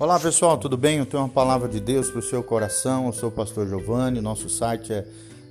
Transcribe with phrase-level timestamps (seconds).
[0.00, 0.96] Olá pessoal, tudo bem?
[0.96, 3.04] Eu tenho uma palavra de Deus para o seu coração.
[3.04, 5.06] Eu sou o pastor Giovanni, nosso site é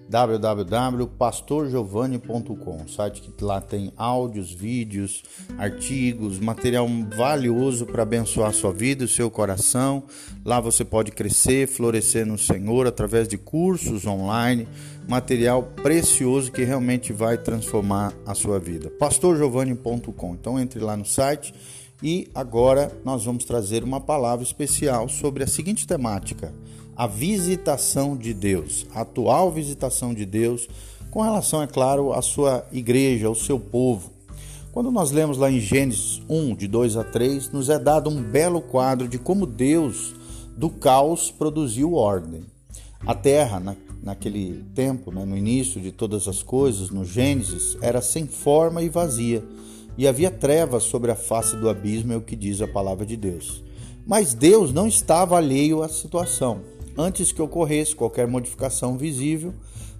[0.10, 5.24] www.pastorgiovanni.com, site que lá tem áudios, vídeos,
[5.56, 10.02] artigos, material valioso para abençoar a sua vida o seu coração.
[10.44, 14.68] Lá você pode crescer, florescer no Senhor através de cursos online,
[15.08, 18.90] material precioso que realmente vai transformar a sua vida.
[18.90, 20.34] pastorgiovanni.com.
[20.34, 21.54] Então entre lá no site
[22.02, 26.54] e agora nós vamos trazer uma palavra especial sobre a seguinte temática:
[26.96, 30.68] a visitação de Deus, a atual visitação de Deus,
[31.12, 34.12] com relação, é claro, à sua igreja, ao seu povo.
[34.72, 38.22] Quando nós lemos lá em Gênesis 1, de 2 a 3, nos é dado um
[38.22, 40.14] belo quadro de como Deus,
[40.56, 42.46] do caos, produziu ordem.
[43.06, 48.02] A terra, na, naquele tempo, né, no início de todas as coisas, no Gênesis, era
[48.02, 49.44] sem forma e vazia
[50.00, 53.18] e havia trevas sobre a face do abismo, é o que diz a palavra de
[53.18, 53.62] Deus.
[54.08, 56.62] Mas Deus não estava alheio à situação.
[56.98, 59.54] Antes que ocorresse qualquer modificação visível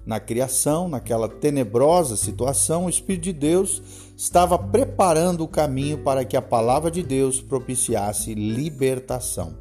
[0.06, 3.82] na criação, naquela tenebrosa situação, o Espírito de Deus
[4.16, 9.54] estava preparando o caminho para que a palavra de Deus propiciasse libertação.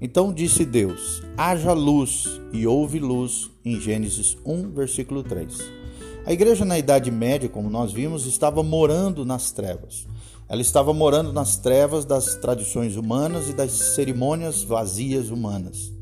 [0.00, 5.83] Então disse Deus: haja luz, e houve luz, em Gênesis 1, versículo 3.
[6.26, 10.06] A igreja na Idade Média, como nós vimos, estava morando nas trevas.
[10.48, 15.92] Ela estava morando nas trevas das tradições humanas e das cerimônias vazias humanas.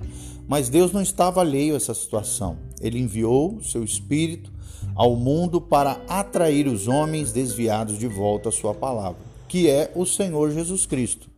[0.47, 2.57] Mas Deus não estava alheio a essa situação.
[2.81, 4.53] Ele enviou seu Espírito
[4.95, 10.07] ao mundo para atrair os homens desviados de volta à sua palavra, que é o
[10.07, 11.29] Senhor Jesus Cristo.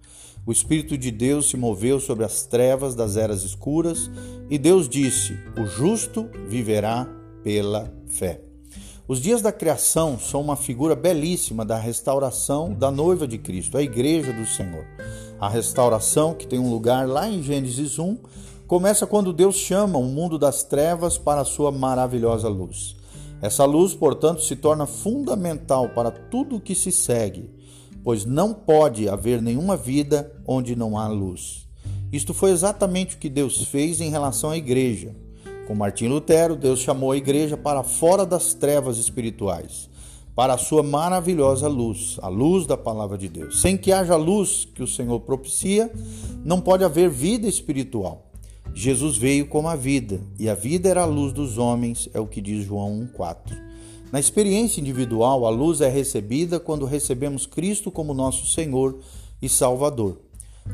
[0.44, 4.10] O Espírito de Deus se moveu sobre as trevas das eras escuras
[4.50, 7.08] e Deus disse: O justo viverá
[7.42, 8.42] pela fé.
[9.06, 13.83] Os dias da criação são uma figura belíssima da restauração da noiva de Cristo, a
[13.83, 14.86] igreja do Senhor.
[15.38, 18.17] A restauração, que tem um lugar lá em Gênesis 1,
[18.67, 22.96] começa quando Deus chama o mundo das trevas para a sua maravilhosa luz.
[23.42, 27.51] Essa luz, portanto, se torna fundamental para tudo o que se segue,
[28.02, 31.68] pois não pode haver nenhuma vida onde não há luz.
[32.11, 35.14] Isto foi exatamente o que Deus fez em relação à igreja.
[35.67, 39.89] Com Martim Lutero, Deus chamou a igreja para fora das trevas espirituais,
[40.35, 43.63] para a sua maravilhosa luz, a luz da palavra de Deus.
[43.63, 45.91] Sem que haja luz que o Senhor propicia,
[46.45, 48.30] não pode haver vida espiritual.
[48.75, 52.27] Jesus veio como a vida, e a vida era a luz dos homens, é o
[52.27, 53.57] que diz João 1,4.
[54.13, 58.98] Na experiência individual, a luz é recebida quando recebemos Cristo como nosso Senhor
[59.41, 60.23] e Salvador.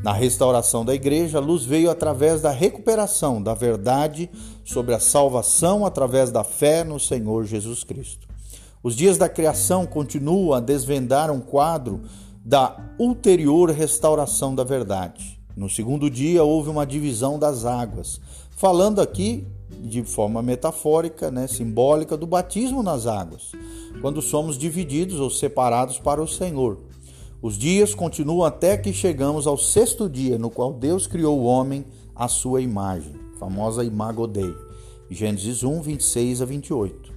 [0.02, 4.30] Na restauração da igreja, a luz veio através da recuperação da verdade
[4.64, 8.26] sobre a salvação através da fé no Senhor Jesus Cristo.
[8.82, 12.00] Os dias da criação continuam a desvendar um quadro
[12.42, 15.38] da ulterior restauração da verdade.
[15.54, 18.20] No segundo dia houve uma divisão das águas,
[18.56, 19.46] falando aqui
[19.82, 23.52] de forma metafórica, né, simbólica, do batismo nas águas,
[24.00, 26.78] quando somos divididos ou separados para o Senhor.
[27.42, 31.86] Os dias continuam até que chegamos ao sexto dia, no qual Deus criou o homem
[32.14, 34.54] à sua imagem, famosa imago Dei.
[35.10, 37.12] Gênesis 1, 26 a 28.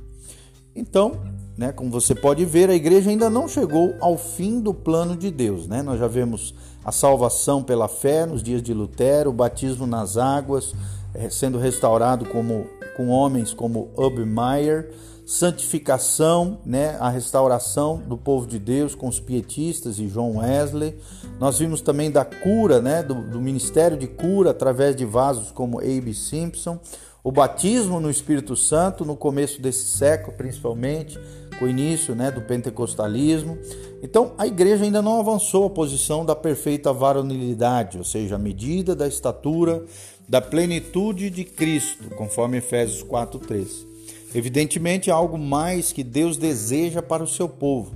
[0.73, 1.19] Então,
[1.57, 5.29] né, como você pode ver, a igreja ainda não chegou ao fim do plano de
[5.29, 5.67] Deus.
[5.67, 5.83] Né?
[5.83, 6.55] Nós já vemos
[6.85, 10.73] a salvação pela fé nos dias de Lutero, o batismo nas águas,
[11.13, 14.89] eh, sendo restaurado como, com homens como Obermeyer,
[15.25, 20.95] santificação, né, a restauração do povo de Deus com os pietistas e John Wesley.
[21.39, 25.79] Nós vimos também da cura, né, do, do ministério de cura através de vasos como
[25.79, 26.13] A.B.
[26.13, 26.79] Simpson,
[27.23, 31.17] o batismo no Espírito Santo no começo desse século, principalmente,
[31.57, 33.57] com o início né, do pentecostalismo.
[34.01, 38.93] Então, a igreja ainda não avançou a posição da perfeita varonilidade, ou seja, a medida
[38.93, 39.85] da estatura
[40.27, 43.92] da plenitude de Cristo, conforme Efésios 4:3.
[44.35, 47.95] Evidentemente, há algo mais que Deus deseja para o seu povo,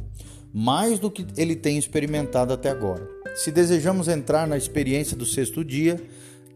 [0.53, 3.07] mais do que ele tem experimentado até agora.
[3.35, 6.01] Se desejamos entrar na experiência do sexto dia,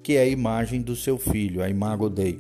[0.03, 2.39] que é a imagem do seu filho, a imago Dei.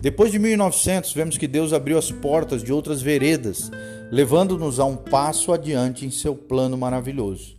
[0.00, 3.70] Depois de 1900, vemos que Deus abriu as portas de outras veredas,
[4.10, 7.56] levando-nos a um passo adiante em seu plano maravilhoso.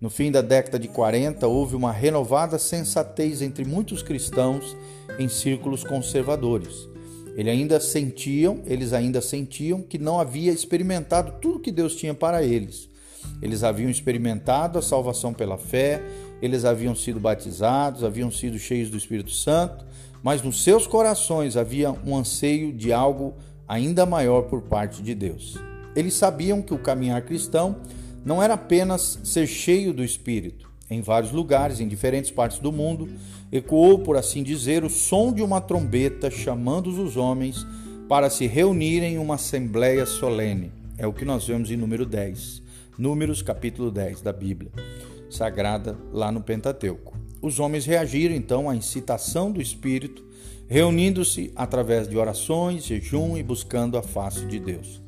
[0.00, 4.76] No fim da década de 40, houve uma renovada sensatez entre muitos cristãos
[5.18, 6.93] em círculos conservadores.
[7.36, 12.42] Eles ainda sentiam, eles ainda sentiam que não havia experimentado tudo que Deus tinha para
[12.42, 12.88] eles.
[13.42, 16.02] Eles haviam experimentado a salvação pela fé,
[16.40, 19.84] eles haviam sido batizados, haviam sido cheios do Espírito Santo,
[20.22, 23.34] mas nos seus corações havia um anseio de algo
[23.66, 25.56] ainda maior por parte de Deus.
[25.96, 27.76] Eles sabiam que o caminhar cristão
[28.24, 33.08] não era apenas ser cheio do Espírito, Em vários lugares, em diferentes partes do mundo,
[33.50, 37.66] ecoou, por assim dizer, o som de uma trombeta chamando os homens
[38.08, 40.70] para se reunirem em uma assembleia solene.
[40.98, 42.62] É o que nós vemos em número 10,
[42.96, 44.70] Números capítulo 10 da Bíblia
[45.28, 47.18] Sagrada, lá no Pentateuco.
[47.42, 50.24] Os homens reagiram então à incitação do Espírito,
[50.68, 55.02] reunindo-se através de orações, jejum e buscando a face de Deus.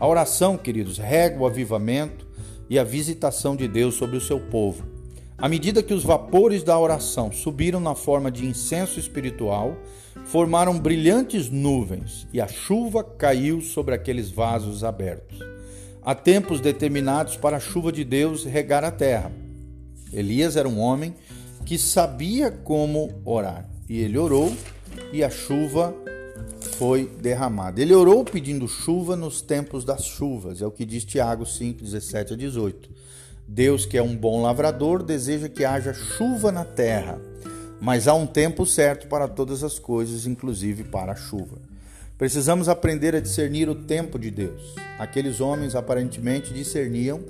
[0.00, 2.26] A oração, queridos, rega o avivamento
[2.68, 4.97] e a visitação de Deus sobre o seu povo.
[5.40, 9.78] À medida que os vapores da oração subiram na forma de incenso espiritual,
[10.24, 15.38] formaram brilhantes nuvens e a chuva caiu sobre aqueles vasos abertos.
[16.02, 19.30] Há tempos determinados para a chuva de Deus regar a terra.
[20.12, 21.14] Elias era um homem
[21.64, 24.52] que sabia como orar e ele orou
[25.12, 25.94] e a chuva
[26.78, 27.80] foi derramada.
[27.80, 32.32] Ele orou pedindo chuva nos tempos das chuvas, é o que diz Tiago 5, 17
[32.32, 32.90] a 18.
[33.50, 37.18] Deus, que é um bom lavrador, deseja que haja chuva na terra,
[37.80, 41.56] mas há um tempo certo para todas as coisas, inclusive para a chuva.
[42.18, 44.74] Precisamos aprender a discernir o tempo de Deus.
[44.98, 47.20] Aqueles homens aparentemente discerniam,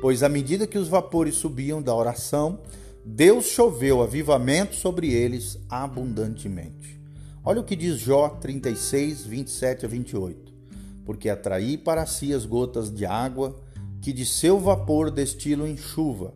[0.00, 2.60] pois à medida que os vapores subiam da oração,
[3.04, 7.00] Deus choveu avivamento sobre eles abundantemente.
[7.44, 10.54] Olha o que diz Jó 36, 27 a 28.
[11.04, 13.56] Porque atraí para si as gotas de água
[14.04, 16.34] que de seu vapor destilam em chuva,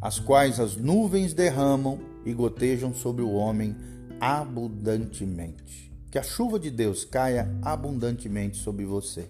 [0.00, 3.74] as quais as nuvens derramam e gotejam sobre o homem
[4.20, 5.92] abundantemente.
[6.12, 9.28] Que a chuva de Deus caia abundantemente sobre você.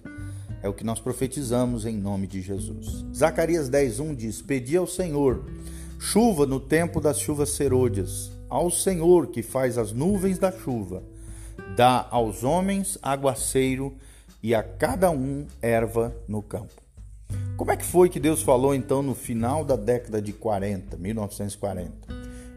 [0.63, 3.07] É o que nós profetizamos em nome de Jesus.
[3.15, 5.47] Zacarias 10:1 diz: Pedi ao Senhor
[5.99, 11.03] chuva no tempo das chuvas serôdias, ao Senhor que faz as nuvens da chuva
[11.75, 13.97] dá aos homens aguaceiro
[14.43, 16.88] e a cada um erva no campo.
[17.59, 21.93] Como é que foi que Deus falou então no final da década de 40, 1940?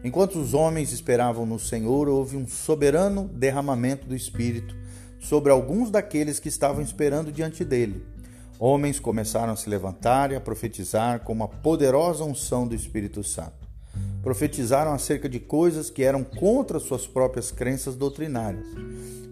[0.04, 4.76] Enquanto os homens esperavam no Senhor, houve um soberano derramamento do Espírito
[5.18, 8.06] sobre alguns daqueles que estavam esperando diante dele.
[8.60, 13.68] Homens começaram a se levantar e a profetizar com uma poderosa unção do Espírito Santo.
[14.22, 18.68] Profetizaram acerca de coisas que eram contra suas próprias crenças doutrinárias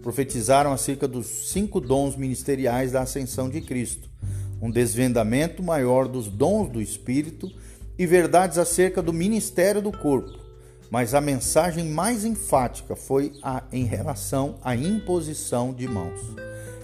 [0.01, 4.09] profetizaram acerca dos cinco dons ministeriais da ascensão de Cristo,
[4.61, 7.51] um desvendamento maior dos dons do Espírito
[7.97, 10.39] e verdades acerca do ministério do corpo.
[10.89, 16.19] Mas a mensagem mais enfática foi a, em relação à imposição de mãos.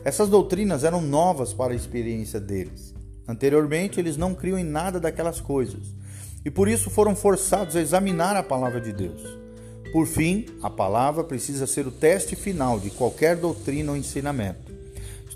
[0.04, 2.96] Essas doutrinas eram novas para a experiência deles.
[3.28, 5.94] Anteriormente, eles não criam em nada daquelas coisas
[6.46, 9.22] e por isso foram forçados a examinar a palavra de Deus.
[9.92, 14.67] Por fim, a palavra precisa ser o teste final de qualquer doutrina ou ensinamento.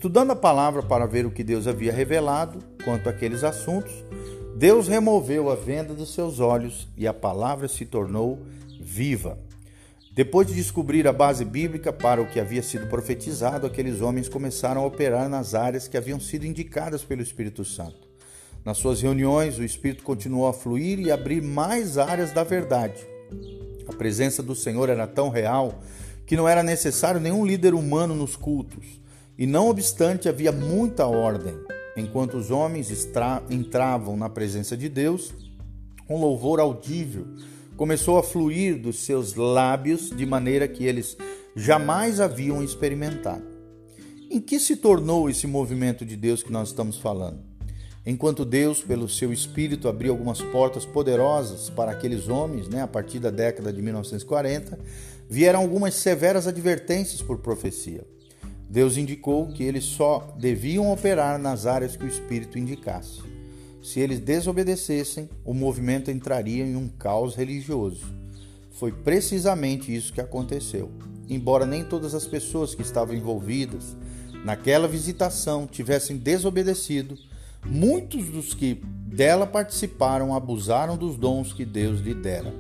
[0.02, 3.94] Estudando a palavra para ver o que Deus havia revelado quanto àqueles assuntos,
[4.58, 8.40] Deus removeu a venda dos seus olhos e a palavra se tornou
[8.80, 9.38] viva.
[10.12, 14.82] Depois de descobrir a base bíblica para o que havia sido profetizado, aqueles homens começaram
[14.82, 18.10] a operar nas áreas que haviam sido indicadas pelo Espírito Santo.
[18.66, 23.06] Nas suas reuniões, o Espírito continuou a fluir e abrir mais áreas da verdade.
[23.88, 25.80] A presença do Senhor era tão real
[26.26, 29.00] que não era necessário nenhum líder humano nos cultos,
[29.38, 31.56] e não obstante havia muita ordem.
[31.96, 32.90] Enquanto os homens
[33.50, 35.34] entravam na presença de Deus,
[36.10, 37.26] um louvor audível
[37.76, 41.18] começou a fluir dos seus lábios de maneira que eles
[41.56, 43.44] jamais haviam experimentado.
[44.30, 47.40] Em que se tornou esse movimento de Deus que nós estamos falando?
[48.06, 53.20] Enquanto Deus, pelo seu espírito, abriu algumas portas poderosas para aqueles homens, né, a partir
[53.20, 54.80] da década de 1940,
[55.30, 58.04] vieram algumas severas advertências por profecia.
[58.72, 63.22] Deus indicou que eles só deviam operar nas áreas que o espírito indicasse.
[63.84, 68.06] Se eles desobedecessem, o movimento entraria em um caos religioso.
[68.72, 70.90] Foi precisamente isso que aconteceu.
[71.30, 73.96] Embora nem todas as pessoas que estavam envolvidas
[74.46, 77.18] naquela visitação tivessem desobedecido,
[77.66, 82.54] Muitos dos que dela participaram abusaram dos dons que Deus lhe dera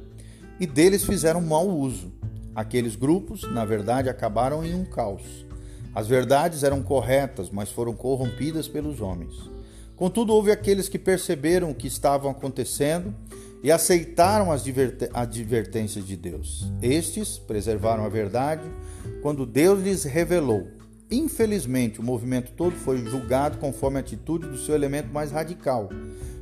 [0.59, 2.11] e deles fizeram mau uso.
[2.53, 5.45] Aqueles grupos, na verdade, acabaram em um caos.
[5.93, 9.33] As verdades eram corretas, mas foram corrompidas pelos homens.
[9.95, 13.13] Contudo, houve aqueles que perceberam o que estava acontecendo
[13.63, 14.63] e aceitaram as
[15.13, 16.71] advertências de Deus.
[16.81, 18.63] Estes preservaram a verdade
[19.21, 20.81] quando Deus lhes revelou
[21.11, 25.89] Infelizmente, o movimento todo foi julgado conforme a atitude do seu elemento mais radical,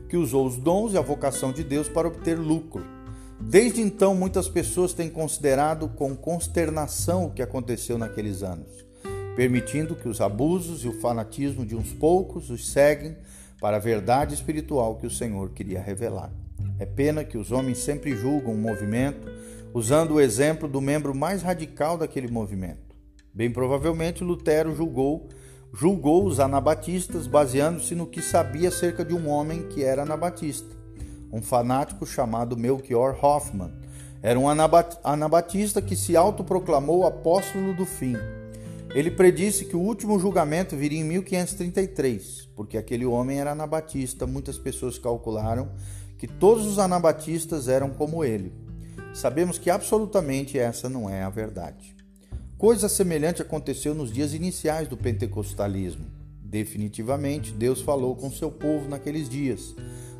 [0.08, 2.86] que usou os dons e a vocação de Deus para obter lucro.
[3.42, 8.68] Desde então, muitas pessoas têm considerado com consternação o que aconteceu naqueles anos,
[9.40, 13.16] permitindo que os abusos e o fanatismo de uns poucos os seguem
[13.58, 16.30] para a verdade espiritual que o Senhor queria revelar.
[16.78, 19.32] É pena que os homens sempre julgam um movimento
[19.74, 22.94] usando o exemplo do membro mais radical daquele movimento.
[23.34, 25.30] Bem provavelmente Lutero julgou
[25.74, 30.76] julgou os anabatistas baseando-se no que sabia acerca de um homem que era anabatista,
[31.32, 33.72] um fanático chamado Melchior Hoffman.
[34.22, 38.18] Era um anabatista que se autoproclamou apóstolo do fim.
[38.94, 44.26] Ele predisse que o último julgamento viria em 1533, porque aquele homem era anabatista.
[44.26, 45.70] Muitas pessoas calcularam
[46.18, 48.52] que todos os anabatistas eram como ele.
[49.14, 51.96] Sabemos que absolutamente essa não é a verdade.
[52.58, 56.06] Coisa semelhante aconteceu nos dias iniciais do pentecostalismo.
[56.42, 59.76] Definitivamente, Deus falou com seu povo naqueles dias,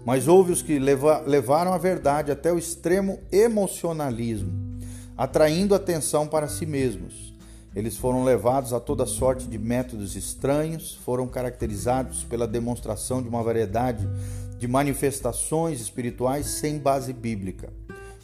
[0.06, 4.80] mas houve os que levaram a verdade até o extremo emocionalismo,
[5.18, 7.29] atraindo atenção para si mesmos.
[7.76, 13.44] Eles foram levados a toda sorte de métodos estranhos, foram caracterizados pela demonstração de uma
[13.44, 14.10] variedade
[14.58, 17.72] de manifestações espirituais sem base bíblica.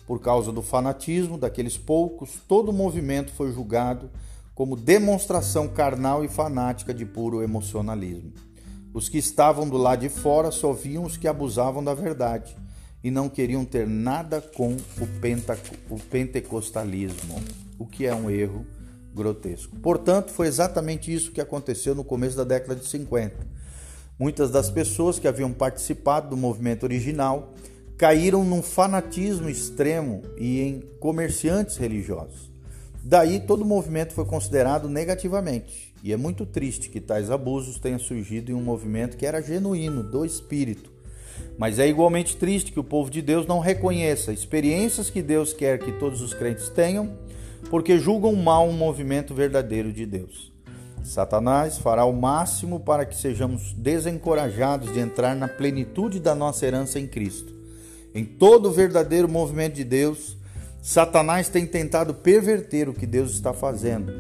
[0.08, 4.10] Por causa do fanatismo daqueles poucos, todo o movimento foi julgado
[4.54, 8.34] como demonstração carnal e fanática de puro emocionalismo.
[8.94, 12.56] Os que estavam do lado de fora só viam os que abusavam da verdade
[13.04, 17.42] e não queriam ter nada com o, o pentecostalismo,
[17.78, 18.66] o que é um erro
[19.16, 19.76] grotesco.
[19.78, 23.36] Portanto, foi exatamente isso que aconteceu no começo da década de 50.
[24.20, 27.54] Muitas das pessoas que haviam participado do movimento original
[27.98, 32.52] caíram num fanatismo extremo e em comerciantes religiosos.
[33.04, 38.00] Daí todo o movimento foi considerado negativamente, e é muito triste que tais abusos tenham
[38.00, 40.92] surgido em um movimento que era genuíno, do espírito.
[41.58, 45.80] Mas é igualmente triste que o povo de Deus não reconheça experiências que Deus quer
[45.80, 47.18] que todos os crentes tenham,
[47.70, 50.54] porque julgam mal um movimento verdadeiro de Deus.
[51.04, 57.00] Satanás fará o máximo para que sejamos desencorajados de entrar na plenitude da nossa herança
[57.00, 57.54] em Cristo.
[58.14, 60.38] Em todo o verdadeiro movimento de Deus,
[60.82, 64.14] Satanás tem tentado perverter o que Deus está fazendo,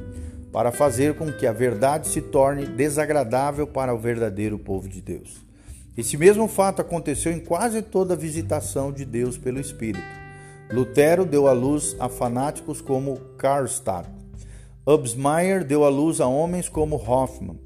[0.51, 5.45] para fazer com que a verdade se torne desagradável para o verdadeiro povo de Deus.
[5.97, 10.24] Esse mesmo fato aconteceu em quase toda a visitação de Deus pelo Espírito.
[10.71, 14.09] Lutero deu à luz a fanáticos como Karlstadt.
[14.85, 17.59] Ubsmeier deu à luz a homens como Hoffman.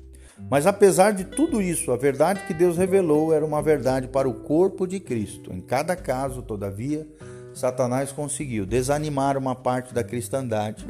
[0.50, 4.34] Mas apesar de tudo isso, a verdade que Deus revelou era uma verdade para o
[4.34, 5.54] corpo de Cristo.
[5.54, 7.08] Em cada caso, todavia,
[7.54, 10.86] Satanás conseguiu desanimar uma parte da cristandade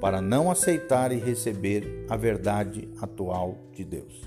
[0.00, 4.22] para não aceitar e receber a verdade atual de Deus.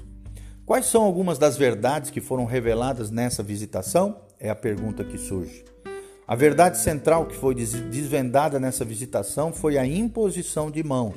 [0.66, 4.22] Quais são algumas das verdades que foram reveladas nessa visitação?
[4.40, 5.64] É a pergunta que surge.
[6.28, 11.16] A verdade central que foi desvendada nessa visitação foi a imposição de mãos.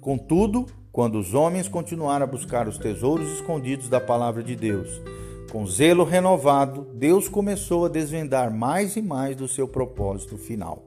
[0.00, 5.02] Contudo, quando os homens continuaram a buscar os tesouros escondidos da palavra de Deus.
[5.50, 10.84] Com zelo renovado, Deus começou a desvendar mais e mais do seu propósito final.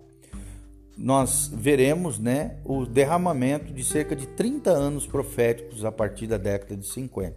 [0.98, 6.78] Nós veremos né, o derramamento de cerca de 30 anos proféticos a partir da década
[6.78, 7.36] de 50.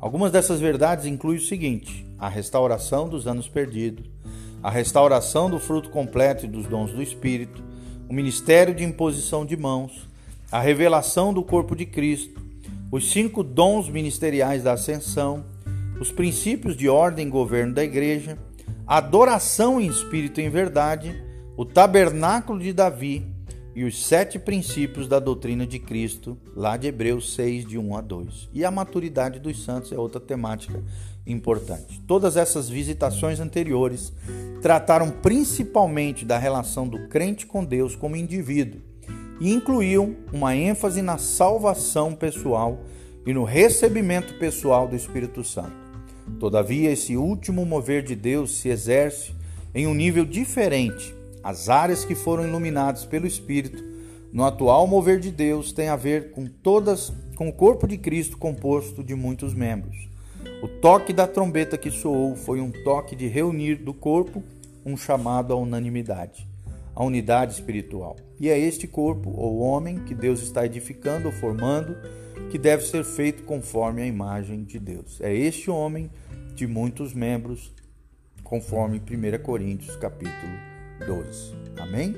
[0.00, 4.08] Algumas dessas verdades incluem o seguinte: a restauração dos anos perdidos,
[4.66, 7.62] a restauração do fruto completo e dos dons do Espírito,
[8.08, 10.08] o ministério de imposição de mãos,
[10.50, 12.42] a revelação do corpo de Cristo,
[12.90, 15.44] os cinco dons ministeriais da ascensão,
[16.00, 18.36] os princípios de ordem e governo da igreja,
[18.84, 21.14] a adoração em espírito e em verdade,
[21.56, 23.24] o tabernáculo de Davi
[23.76, 28.00] e os sete princípios da doutrina de Cristo, lá de Hebreus 6, de 1 a
[28.00, 28.48] 2.
[28.54, 30.82] E a maturidade dos santos é outra temática
[31.26, 32.00] importante.
[32.06, 34.14] Todas essas visitações anteriores
[34.62, 38.80] trataram principalmente da relação do crente com Deus como indivíduo
[39.38, 42.80] e incluíam uma ênfase na salvação pessoal
[43.26, 45.76] e no recebimento pessoal do Espírito Santo.
[46.40, 49.34] Todavia, esse último mover de Deus se exerce
[49.74, 51.15] em um nível diferente.
[51.46, 53.80] As áreas que foram iluminadas pelo Espírito
[54.32, 58.36] no atual mover de Deus têm a ver com todas com o corpo de Cristo
[58.36, 60.08] composto de muitos membros.
[60.60, 64.42] O toque da trombeta que soou foi um toque de reunir do corpo,
[64.84, 66.48] um chamado à unanimidade
[66.96, 68.16] a unidade espiritual.
[68.40, 71.94] E é este corpo, ou homem, que Deus está edificando ou formando,
[72.50, 75.20] que deve ser feito conforme a imagem de Deus.
[75.20, 76.10] É este homem
[76.54, 77.70] de muitos membros,
[78.42, 81.54] conforme 1 Coríntios capítulo 12.
[81.78, 82.14] Amém?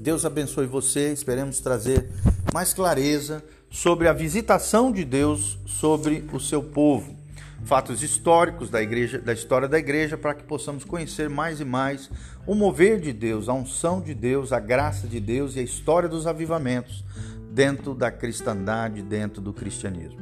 [0.00, 2.08] Deus abençoe você, esperemos trazer
[2.52, 7.18] mais clareza sobre a visitação de Deus sobre o seu povo
[7.64, 12.10] fatos históricos da igreja, da história da igreja, para que possamos conhecer mais e mais
[12.46, 16.08] o mover de Deus, a unção de Deus, a graça de Deus e a história
[16.08, 17.04] dos avivamentos
[17.50, 20.18] dentro da cristandade, dentro do cristianismo.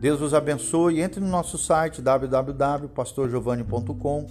[0.00, 1.00] Deus os abençoe.
[1.00, 4.26] Entre no nosso site www.pastorgiovanni.com.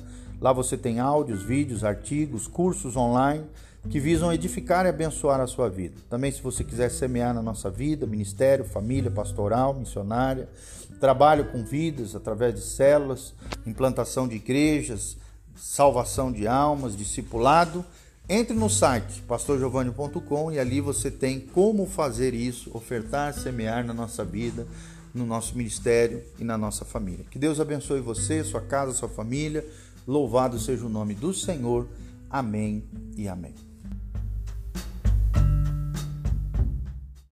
[0.46, 3.44] Lá você tem áudios, vídeos, artigos, cursos online
[3.90, 5.96] que visam edificar e abençoar a sua vida.
[6.08, 10.48] Também, se você quiser semear na nossa vida, ministério, família, pastoral, missionária,
[11.00, 13.34] trabalho com vidas através de células,
[13.66, 15.18] implantação de igrejas,
[15.56, 17.84] salvação de almas, discipulado,
[18.30, 24.24] entre no site pastorgiovanni.com e ali você tem como fazer isso, ofertar, semear na nossa
[24.24, 24.68] vida,
[25.12, 27.26] no nosso ministério e na nossa família.
[27.32, 29.66] Que Deus abençoe você, sua casa, sua família.
[30.08, 31.88] Louvado seja o nome do Senhor.
[32.30, 32.84] Amém
[33.18, 33.56] e amém.